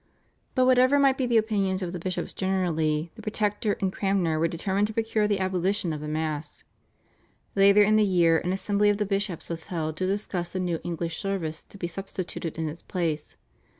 But 0.55 0.65
whatever 0.65 0.97
might 0.97 1.15
be 1.19 1.27
the 1.27 1.37
opinions 1.37 1.83
of 1.83 1.93
the 1.93 1.99
bishops 1.99 2.33
generally 2.33 3.11
the 3.13 3.21
Protector 3.21 3.77
and 3.79 3.93
Cranmer 3.93 4.39
were 4.39 4.47
determined 4.47 4.87
to 4.87 4.93
procure 4.93 5.27
the 5.27 5.39
abolition 5.39 5.93
of 5.93 6.01
the 6.01 6.07
Mass. 6.07 6.63
Later 7.55 7.83
in 7.83 7.97
the 7.97 8.03
year 8.03 8.39
an 8.39 8.51
assembly 8.51 8.89
of 8.89 8.97
the 8.97 9.05
bishops 9.05 9.47
was 9.47 9.65
held 9.67 9.95
to 9.97 10.07
discuss 10.07 10.53
the 10.53 10.59
new 10.59 10.79
English 10.83 11.21
service 11.21 11.61
to 11.65 11.77
be 11.77 11.85
substituted 11.85 12.57
in 12.57 12.67
its 12.67 12.81
place. 12.81 13.35